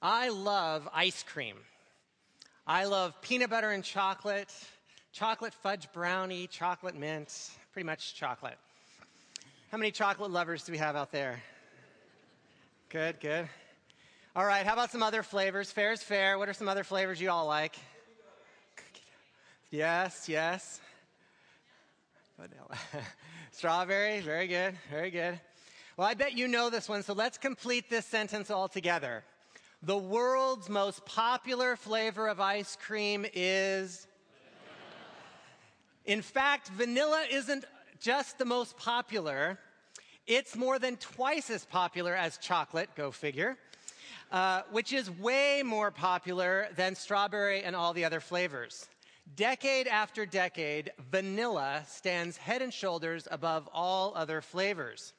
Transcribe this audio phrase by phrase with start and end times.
[0.00, 1.56] I love ice cream.
[2.66, 4.52] I love peanut butter and chocolate,
[5.12, 8.58] chocolate fudge brownie, chocolate mint, pretty much chocolate.
[9.72, 11.42] How many chocolate lovers do we have out there?
[12.90, 13.48] Good, good.
[14.36, 15.72] All right, how about some other flavors?
[15.72, 16.38] Fair is fair.
[16.38, 17.76] What are some other flavors you all like?
[19.70, 20.80] Yes, yes.
[22.38, 22.78] Vanilla.
[23.50, 25.40] Strawberry, very good, very good.
[25.96, 29.24] Well, I bet you know this one, so let's complete this sentence all together.
[29.82, 34.08] The world's most popular flavor of ice cream is.
[36.04, 37.64] In fact, vanilla isn't
[38.00, 39.58] just the most popular,
[40.26, 43.56] it's more than twice as popular as chocolate, go figure,
[44.32, 48.88] uh, which is way more popular than strawberry and all the other flavors.
[49.36, 55.12] Decade after decade, vanilla stands head and shoulders above all other flavors.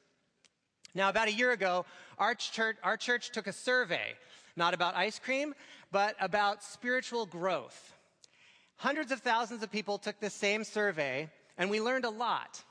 [0.94, 1.86] Now, about a year ago,
[2.18, 4.14] our church, our church took a survey,
[4.60, 5.54] not about ice cream,
[5.90, 7.96] but about spiritual growth.
[8.76, 12.62] Hundreds of thousands of people took the same survey, and we learned a lot.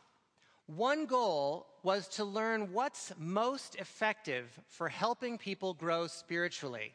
[0.68, 6.94] One goal was to learn what's most effective for helping people grow spiritually.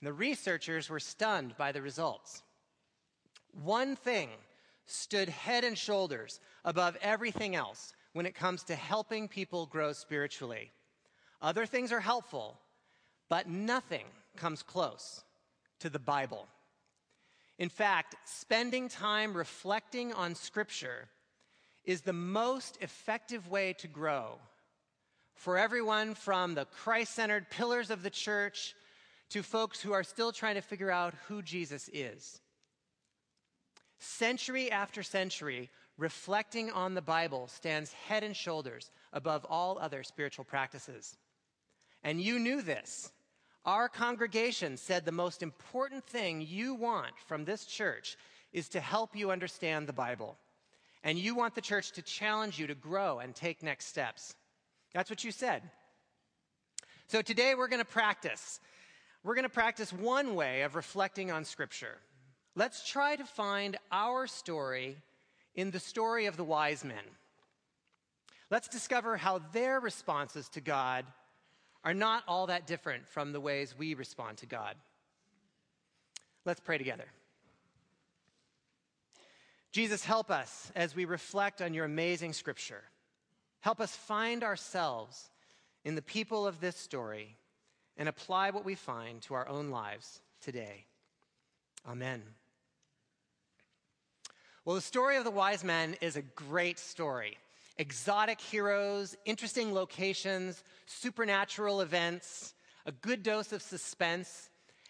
[0.00, 2.42] And the researchers were stunned by the results.
[3.52, 4.30] One thing
[4.86, 10.72] stood head and shoulders above everything else when it comes to helping people grow spiritually.
[11.42, 12.58] Other things are helpful,
[13.28, 14.04] but nothing
[14.36, 15.24] comes close
[15.80, 16.46] to the Bible.
[17.58, 21.08] In fact, spending time reflecting on Scripture
[21.84, 24.38] is the most effective way to grow
[25.34, 28.74] for everyone from the Christ centered pillars of the church
[29.30, 32.40] to folks who are still trying to figure out who Jesus is.
[33.98, 40.44] Century after century, reflecting on the Bible stands head and shoulders above all other spiritual
[40.44, 41.16] practices.
[42.02, 43.10] And you knew this.
[43.66, 48.16] Our congregation said the most important thing you want from this church
[48.52, 50.38] is to help you understand the Bible.
[51.02, 54.36] And you want the church to challenge you to grow and take next steps.
[54.94, 55.62] That's what you said.
[57.08, 58.60] So today we're going to practice.
[59.24, 61.98] We're going to practice one way of reflecting on Scripture.
[62.54, 64.96] Let's try to find our story
[65.56, 67.04] in the story of the wise men.
[68.48, 71.04] Let's discover how their responses to God
[71.86, 74.74] are not all that different from the ways we respond to God.
[76.44, 77.06] Let's pray together.
[79.70, 82.82] Jesus, help us as we reflect on your amazing scripture.
[83.60, 85.30] Help us find ourselves
[85.84, 87.36] in the people of this story
[87.96, 90.86] and apply what we find to our own lives today.
[91.88, 92.20] Amen.
[94.64, 97.38] Well, the story of the wise men is a great story.
[97.78, 102.54] Exotic heroes, interesting locations, supernatural events,
[102.86, 104.48] a good dose of suspense,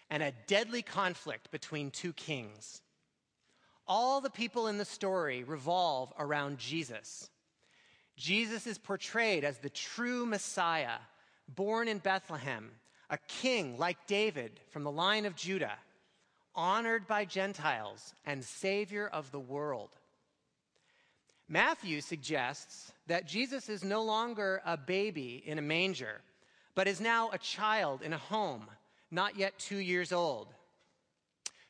[0.09, 2.81] and a deadly conflict between two kings.
[3.87, 7.29] All the people in the story revolve around Jesus.
[8.15, 10.99] Jesus is portrayed as the true Messiah,
[11.47, 12.71] born in Bethlehem,
[13.09, 15.77] a king like David from the line of Judah
[16.57, 19.91] honored by Gentiles, and Savior of the world.
[21.49, 26.21] Matthew suggests that Jesus is no longer a baby in a manger,
[26.75, 28.67] but is now a child in a home,
[29.11, 30.47] not yet two years old.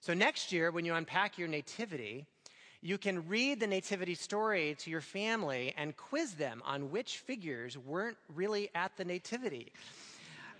[0.02, 2.26] So next year, when you unpack your nativity,
[2.82, 7.78] you can read the nativity story to your family and quiz them on which figures
[7.78, 9.72] weren't really at the nativity.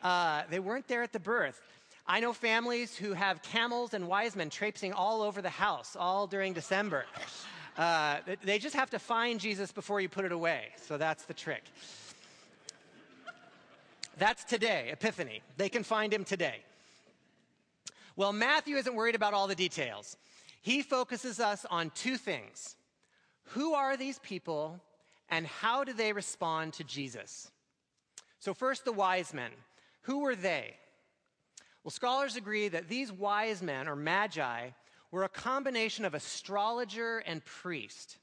[0.04, 1.60] Uh, they weren't there at the birth.
[2.06, 6.28] I know families who have camels and wise men traipsing all over the house, all
[6.28, 7.06] during December.
[7.78, 10.70] Uh, they just have to find Jesus before you put it away.
[10.88, 11.64] So that's the trick.
[14.18, 15.42] That's today, Epiphany.
[15.58, 16.64] They can find him today.
[18.16, 20.18] Well, Matthew isn't worried about all the details.
[20.62, 22.76] He focuses us on two things
[23.52, 24.82] Who are these people,
[25.30, 27.52] and how do they respond to Jesus?
[28.40, 29.52] So, first, the wise men.
[30.02, 30.76] Who were they?
[31.84, 34.70] Well, scholars agree that these wise men, or magi,
[35.12, 38.18] were a combination of astrologer and priest.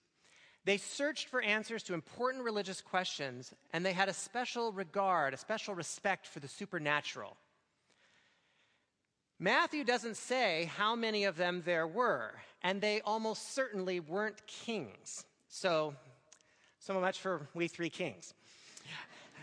[0.65, 5.37] They searched for answers to important religious questions, and they had a special regard, a
[5.37, 7.37] special respect for the supernatural.
[9.39, 15.25] Matthew doesn't say how many of them there were, and they almost certainly weren't kings.
[15.49, 15.95] So,
[16.79, 18.33] so much for we three kings.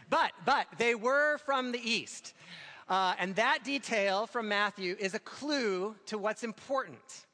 [0.10, 2.34] But, but they were from the east.
[2.90, 7.26] Uh, and that detail from Matthew is a clue to what's important.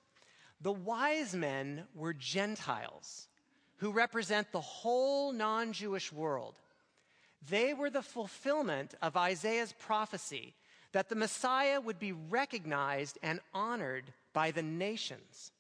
[0.62, 3.28] The wise men were Gentiles
[3.78, 6.60] who represent the whole non Jewish world.
[7.48, 10.56] They were the fulfillment of Isaiah's prophecy
[10.92, 15.52] that the Messiah would be recognized and honored by the nations.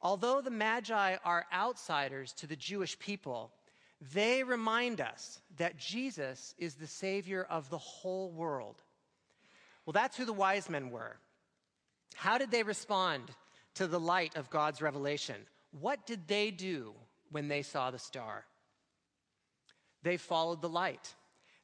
[0.00, 3.50] Although the Magi are outsiders to the Jewish people,
[4.12, 8.76] they remind us that Jesus is the Savior of the whole world.
[9.84, 11.16] Well, that's who the wise men were.
[12.14, 13.22] How did they respond
[13.78, 15.36] to the light of God's revelation?
[15.70, 16.94] What did they do
[17.30, 18.44] when they saw the star?
[20.02, 21.14] They followed the light.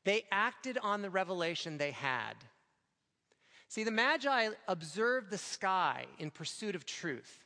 [0.04, 2.34] They acted on the revelation they had.
[3.66, 7.44] See, the Magi observed the sky in pursuit of truth.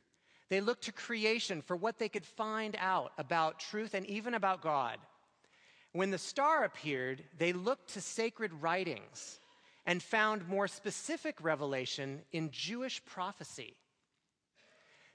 [0.50, 4.61] They looked to creation for what they could find out about truth and even about
[4.61, 4.99] God.
[5.93, 9.41] When the star appeared, they looked to sacred writings
[9.87, 13.75] and found more specific revelation in Jewish prophecy.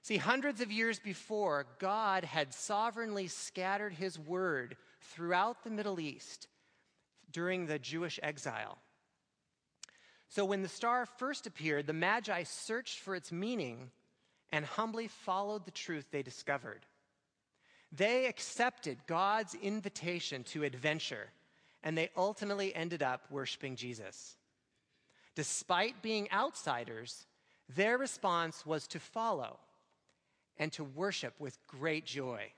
[0.04, 6.50] See, hundreds of years before, God had sovereignly scattered his word throughout the Middle East
[7.32, 8.78] during the Jewish exile.
[10.28, 13.92] So when the star first appeared, the Magi searched for its meaning
[14.52, 16.86] and humbly followed the truth they discovered.
[17.94, 21.30] They accepted God's invitation to adventure,
[21.82, 24.36] and they ultimately ended up worshiping Jesus.
[25.36, 27.26] Despite being outsiders,
[27.70, 29.60] their response was to follow
[30.58, 32.52] and to worship with great joy.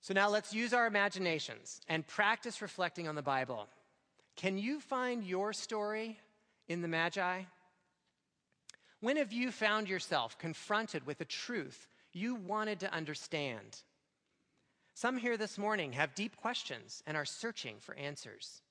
[0.00, 3.68] So now let's use our imaginations and practice reflecting on the Bible.
[4.36, 6.18] Can you find your story
[6.68, 7.42] in the Magi?
[9.00, 13.80] When have you found yourself confronted with a truth you wanted to understand?
[14.94, 18.62] Some here this morning have deep questions and are searching for answers.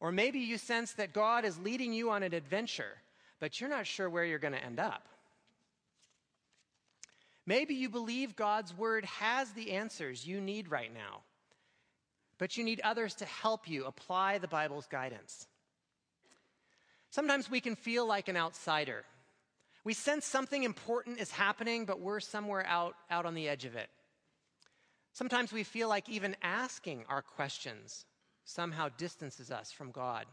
[0.00, 2.96] Or maybe you sense that God is leading you on an adventure,
[3.38, 5.06] but you're not sure where you're going to end up.
[7.50, 11.22] Maybe you believe God's word has the answers you need right now,
[12.38, 15.48] but you need others to help you apply the Bible's guidance.
[17.10, 19.04] Sometimes we can feel like an outsider.
[19.82, 23.74] We sense something important is happening, but we're somewhere out, out on the edge of
[23.74, 23.90] it.
[25.12, 28.04] Sometimes we feel like even asking our questions
[28.44, 30.26] somehow distances us from God.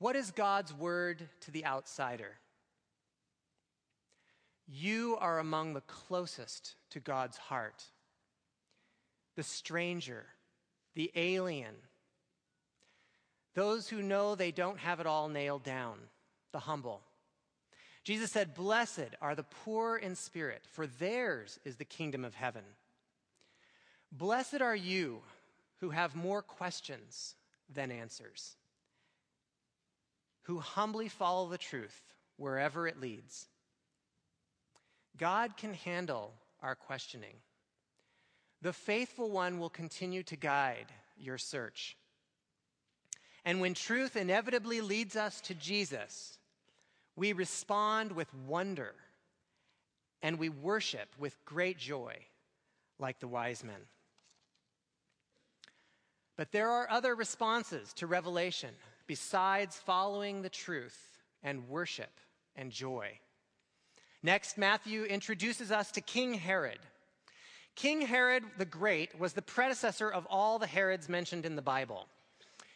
[0.00, 2.32] What is God's word to the outsider?
[4.68, 7.84] You are among the closest to God's heart.
[9.36, 10.26] The stranger,
[10.94, 11.74] the alien,
[13.54, 15.98] those who know they don't have it all nailed down,
[16.52, 17.02] the humble.
[18.04, 22.64] Jesus said, Blessed are the poor in spirit, for theirs is the kingdom of heaven.
[24.10, 25.20] Blessed are you
[25.80, 27.34] who have more questions
[27.72, 28.56] than answers,
[30.42, 32.00] who humbly follow the truth
[32.36, 33.46] wherever it leads.
[35.18, 36.32] God can handle
[36.62, 37.34] our questioning.
[38.62, 40.86] The faithful one will continue to guide
[41.16, 41.96] your search.
[43.44, 46.38] And when truth inevitably leads us to Jesus,
[47.16, 48.94] we respond with wonder
[50.22, 52.16] and we worship with great joy,
[52.98, 53.80] like the wise men.
[56.36, 58.70] But there are other responses to revelation
[59.06, 62.20] besides following the truth and worship
[62.54, 63.18] and joy.
[64.22, 66.78] Next, Matthew introduces us to King Herod.
[67.74, 72.06] King Herod the Great was the predecessor of all the Herods mentioned in the Bible.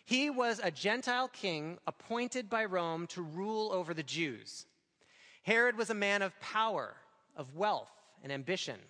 [0.04, 4.66] He was a Gentile king appointed by Rome to rule over the Jews.
[5.42, 6.96] Herod was a man of power,
[7.36, 7.90] of wealth,
[8.22, 8.80] and ambition.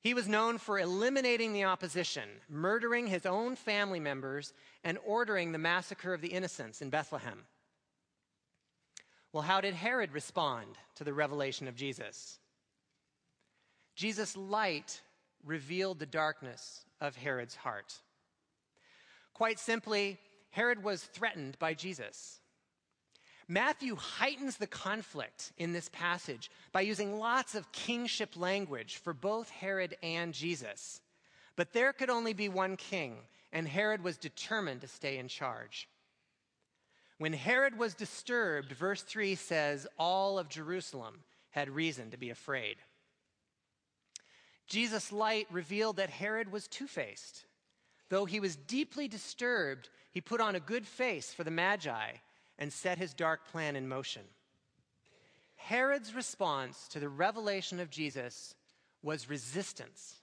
[0.00, 4.52] He was known for eliminating the opposition, murdering his own family members,
[4.84, 7.44] and ordering the massacre of the innocents in Bethlehem.
[9.32, 12.38] Well, how did Herod respond to the revelation of Jesus?
[13.94, 15.00] Jesus' light
[15.44, 17.94] revealed the darkness of Herod's heart.
[19.34, 20.18] Quite simply,
[20.50, 22.40] Herod was threatened by Jesus.
[23.48, 29.50] Matthew heightens the conflict in this passage by using lots of kingship language for both
[29.50, 31.00] Herod and Jesus.
[31.56, 33.16] But there could only be one king,
[33.52, 35.88] and Herod was determined to stay in charge.
[37.18, 42.76] When Herod was disturbed, verse 3 says, all of Jerusalem had reason to be afraid.
[44.66, 47.44] Jesus' light revealed that Herod was two faced.
[48.08, 52.12] Though he was deeply disturbed, he put on a good face for the Magi
[52.58, 54.22] and set his dark plan in motion.
[55.56, 58.54] Herod's response to the revelation of Jesus
[59.02, 60.16] was resistance.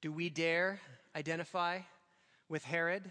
[0.00, 0.80] Do we dare
[1.14, 1.80] identify
[2.48, 3.10] with Herod?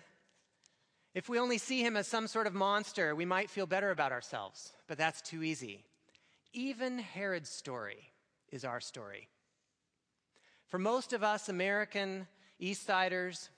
[1.19, 4.13] If we only see him as some sort of monster, we might feel better about
[4.13, 5.83] ourselves, but that's too easy.
[6.53, 8.13] Even Herod's story
[8.53, 9.27] is our story.
[10.69, 12.25] For most of us American
[12.61, 13.49] Eastsiders,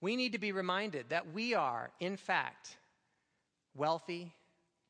[0.00, 2.76] we need to be reminded that we are, in fact,
[3.76, 4.34] wealthy,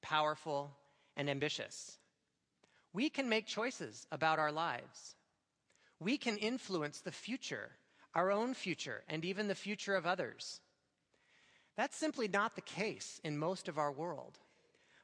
[0.00, 0.70] powerful,
[1.18, 1.98] and ambitious.
[2.94, 5.16] We can make choices about our lives.
[6.00, 7.72] We can influence the future,
[8.14, 10.62] our own future, and even the future of others.
[11.76, 14.38] That's simply not the case in most of our world.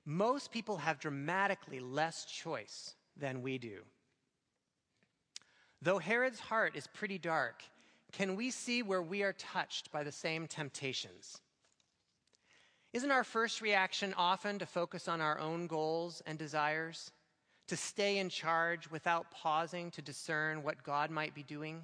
[0.04, 3.82] Most people have dramatically less choice than we do.
[5.82, 7.62] Though Herod's heart is pretty dark,
[8.12, 11.40] can we see where we are touched by the same temptations?
[12.92, 17.10] Isn't our first reaction often to focus on our own goals and desires,
[17.68, 21.82] to stay in charge without pausing to discern what God might be doing?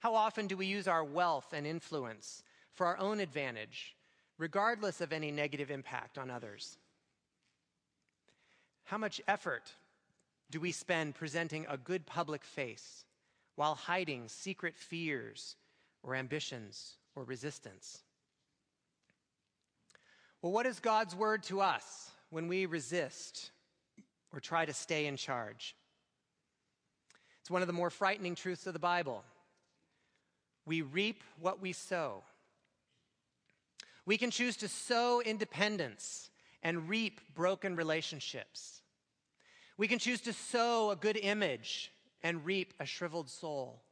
[0.00, 2.42] How often do we use our wealth and influence
[2.78, 3.96] for our own advantage,
[4.38, 6.78] regardless of any negative impact on others?
[8.84, 9.72] How much effort
[10.48, 13.04] do we spend presenting a good public face
[13.56, 15.56] while hiding secret fears
[16.04, 18.04] or ambitions or resistance?
[20.40, 23.50] Well, what is God's word to us when we resist
[24.32, 25.74] or try to stay in charge?
[27.40, 29.24] It's one of the more frightening truths of the Bible.
[30.64, 32.22] We reap what we sow.
[34.08, 36.30] We can choose to sow independence
[36.62, 38.80] and reap broken relationships.
[39.76, 43.82] We can choose to sow a good image and reap a shriveled soul.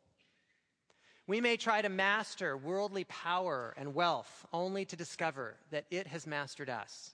[1.26, 6.26] We may try to master worldly power and wealth only to discover that it has
[6.26, 7.12] mastered us.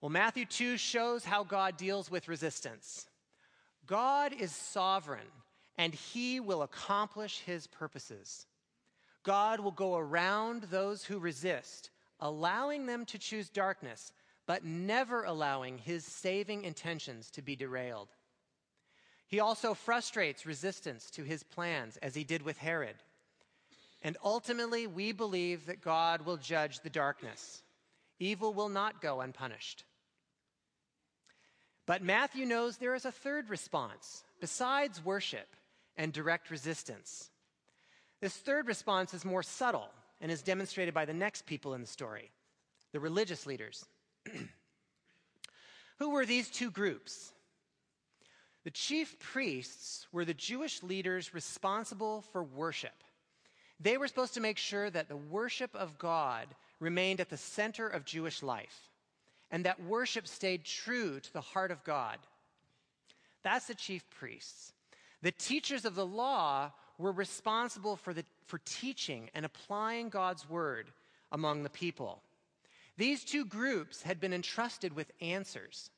[0.00, 3.06] Well, Matthew 2 shows how God deals with resistance.
[3.86, 5.30] God is sovereign
[5.78, 8.46] and he will accomplish his purposes.
[9.26, 11.90] God will go around those who resist,
[12.20, 14.12] allowing them to choose darkness,
[14.46, 18.06] but never allowing his saving intentions to be derailed.
[19.26, 22.94] He also frustrates resistance to his plans, as he did with Herod.
[24.00, 27.64] And ultimately, we believe that God will judge the darkness.
[28.20, 29.82] Evil will not go unpunished.
[31.84, 35.48] But Matthew knows there is a third response besides worship
[35.96, 37.28] and direct resistance.
[38.26, 39.88] This third response is more subtle
[40.20, 42.32] and is demonstrated by the next people in the story
[42.90, 43.86] the religious leaders.
[46.00, 47.32] Who were these two groups?
[48.64, 53.04] The chief priests were the Jewish leaders responsible for worship.
[53.78, 56.48] They were supposed to make sure that the worship of God
[56.80, 58.90] remained at the center of Jewish life
[59.52, 62.18] and that worship stayed true to the heart of God.
[63.44, 64.72] That's the chief priests.
[65.22, 70.90] The teachers of the law were responsible for, the, for teaching and applying God's word
[71.32, 72.22] among the people.
[72.96, 75.90] These two groups had been entrusted with answers,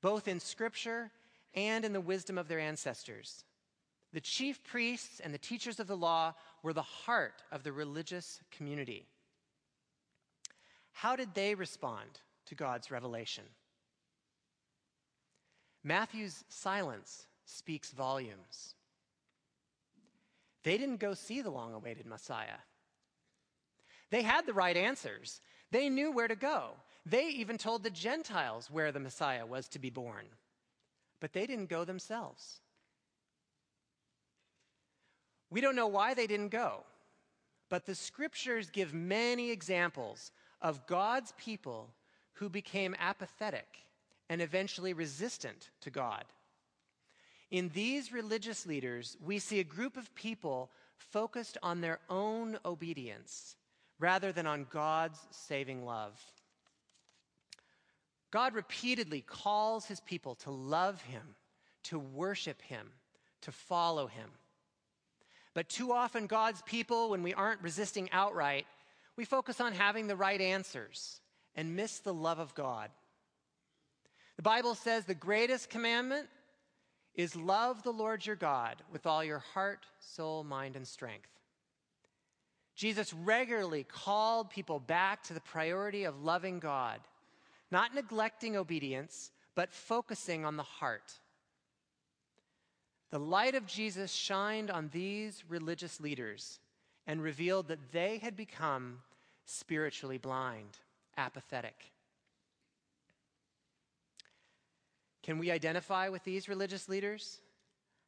[0.00, 1.10] both in scripture
[1.54, 3.44] and in the wisdom of their ancestors.
[4.12, 8.40] The chief priests and the teachers of the law were the heart of the religious
[8.50, 9.06] community.
[10.92, 12.08] How did they respond
[12.46, 13.44] to God's revelation?
[15.84, 18.74] Matthew's silence speaks volumes.
[20.68, 22.60] They didn't go see the long awaited Messiah.
[24.10, 25.40] They had the right answers.
[25.70, 26.72] They knew where to go.
[27.06, 30.26] They even told the Gentiles where the Messiah was to be born
[31.20, 32.60] but they didn't go themselves.
[35.50, 36.84] We don't know why they didn't go,
[37.68, 41.90] but the scriptures give many examples of God's people
[42.34, 43.78] who became apathetic
[44.28, 46.24] and eventually resistant to God.
[47.50, 53.56] In these religious leaders, we see a group of people focused on their own obedience
[53.98, 56.20] rather than on God's saving love.
[58.30, 61.34] God repeatedly calls his people to love him,
[61.84, 62.90] to worship him,
[63.42, 64.30] to follow him.
[65.54, 68.66] But too often, God's people, when we aren't resisting outright,
[69.16, 71.20] we focus on having the right answers
[71.56, 72.90] and miss the love of God.
[74.36, 76.28] The Bible says the greatest commandment
[77.18, 81.28] is love the Lord your God with all your heart, soul, mind, and strength.
[82.74, 87.00] Jesus regularly called people back to the priority of loving God
[87.70, 91.12] not neglecting obedience, but focusing on the heart.
[93.10, 96.60] The light of Jesus shined on these religious leaders
[97.06, 99.00] and revealed that they had become
[99.44, 100.78] spiritually blind,
[101.16, 101.92] apathetic.
[105.28, 107.42] Can we identify with these religious leaders?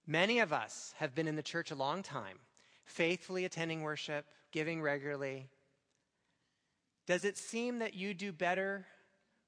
[0.06, 2.38] Many of us have been in the church a long time,
[2.86, 5.50] faithfully attending worship, giving regularly.
[7.06, 8.86] Does it seem that you do better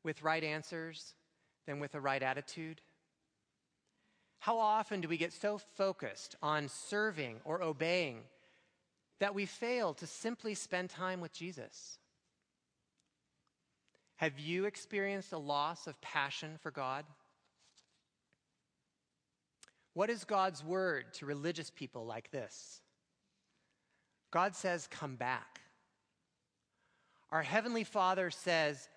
[0.05, 1.15] with right answers
[1.67, 2.83] than with a right attitude?
[4.41, 8.25] How often do we get so focused on serving or obeying
[9.19, 11.99] that we fail to simply spend time with Jesus?
[14.17, 17.07] Have you experienced a loss of passion for God?
[19.95, 22.81] What is God's word to religious people like this?
[24.31, 25.61] God says, Come back.
[27.31, 28.89] Our Heavenly Father says,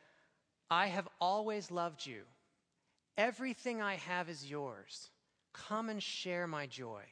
[0.70, 2.24] I have always loved you.
[3.18, 5.10] Everything I have is yours.
[5.54, 7.04] Come and share my joy.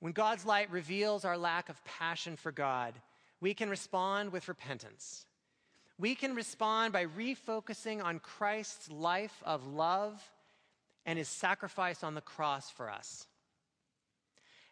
[0.00, 2.94] When God's light reveals our lack of passion for God,
[3.40, 5.26] we can respond with repentance.
[5.98, 10.20] We can respond by refocusing on Christ's life of love
[11.06, 13.26] and his sacrifice on the cross for us.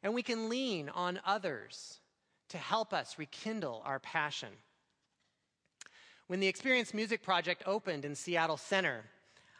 [0.02, 2.00] And we can lean on others
[2.48, 4.50] to help us rekindle our passion.
[6.26, 9.04] When the Experience Music Project opened in Seattle Center,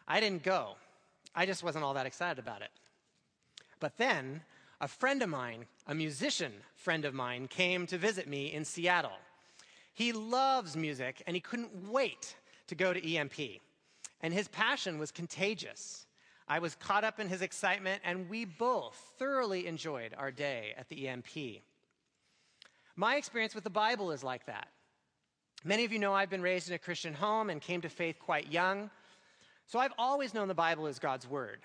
[0.06, 0.76] I didn't go.
[1.34, 2.70] I just wasn't all that excited about it.
[3.80, 4.42] But then
[4.80, 9.18] a friend of mine, a musician friend of mine, came to visit me in Seattle.
[9.92, 12.34] He loves music and he couldn't wait
[12.68, 13.60] to go to EMP.
[14.22, 16.06] And his passion was contagious.
[16.50, 20.88] I was caught up in his excitement, and we both thoroughly enjoyed our day at
[20.88, 21.62] the EMP.
[22.96, 24.66] My experience with the Bible is like that.
[25.62, 28.18] Many of you know I've been raised in a Christian home and came to faith
[28.18, 28.90] quite young.
[29.68, 31.60] So I've always known the Bible is God's Word.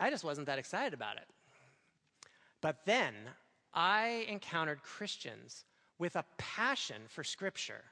[0.00, 1.26] I just wasn't that excited about it.
[2.62, 3.12] But then
[3.74, 5.66] I encountered Christians
[5.98, 7.84] with a passion for Scripture.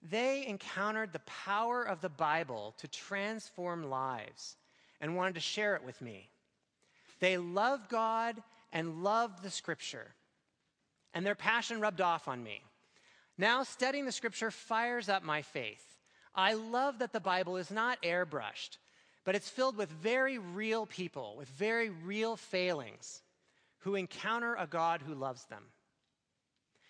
[0.00, 4.58] They encountered the power of the Bible to transform lives
[5.04, 6.30] and wanted to share it with me.
[7.20, 8.42] They loved God
[8.72, 10.14] and loved the Scripture,
[11.12, 12.62] and their passion rubbed off on me.
[13.36, 15.84] Now, studying the Scripture fires up my faith.
[16.34, 18.78] I love that the Bible is not airbrushed,
[19.26, 23.20] but it's filled with very real people with very real failings
[23.80, 25.64] who encounter a God who loves them.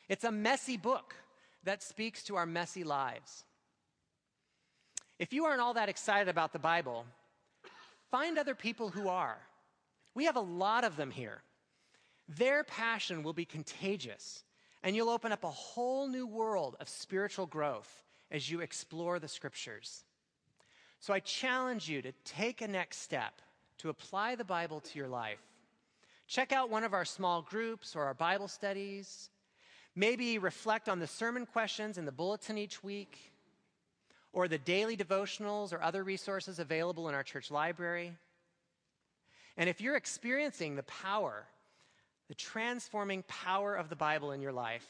[0.08, 1.16] It's a messy book
[1.64, 3.42] that speaks to our messy lives.
[5.18, 7.06] If you aren't all that excited about the Bible,
[8.14, 9.38] find other people who are.
[10.14, 11.42] We have a lot of them here.
[12.28, 14.44] Their passion will be contagious,
[14.84, 19.26] and you'll open up a whole new world of spiritual growth as you explore the
[19.26, 20.04] scriptures.
[21.00, 23.42] So I challenge you to take a next step
[23.78, 25.42] to apply the Bible to your life.
[26.28, 29.28] Check out one of our small groups or our Bible studies.
[29.96, 33.32] Maybe reflect on the sermon questions in the bulletin each week,
[34.34, 38.12] or the daily devotionals or other resources available in our church library.
[39.56, 41.46] And if you're experiencing the power,
[42.28, 44.86] the transforming power of the Bible in your life,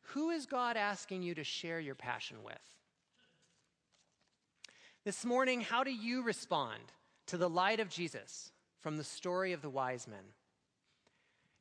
[0.00, 2.56] who is God asking you to share your passion with?
[5.04, 6.80] This morning, how do you respond
[7.26, 10.32] to the light of Jesus from the story of the wise men?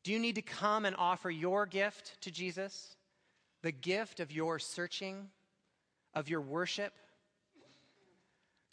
[0.04, 2.96] Do you need to come and offer your gift to Jesus?
[3.64, 5.28] The gift of your searching,
[6.14, 6.94] of your worship?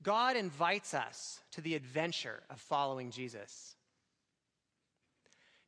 [0.04, 3.74] God invites us to the adventure of following Jesus.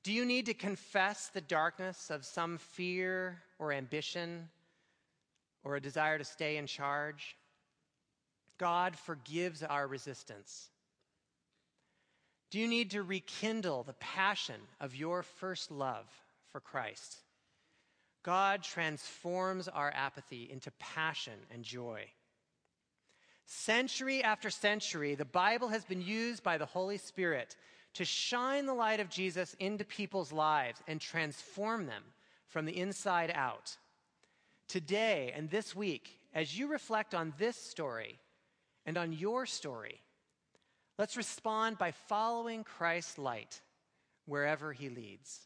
[0.04, 4.48] Do you need to confess the darkness of some fear or ambition
[5.64, 7.36] or a desire to stay in charge?
[8.58, 10.68] God forgives our resistance.
[12.50, 16.06] Do you need to rekindle the passion of your first love
[16.52, 17.16] for Christ?
[18.22, 22.04] God transforms our apathy into passion and joy.
[23.46, 27.56] Century after century, the Bible has been used by the Holy Spirit
[27.94, 32.02] to shine the light of Jesus into people's lives and transform them
[32.48, 33.76] from the inside out.
[34.68, 38.18] Today and this week, as you reflect on this story
[38.84, 40.02] and on your story,
[40.98, 43.60] Let's respond by following Christ's light
[44.24, 45.40] wherever he leads.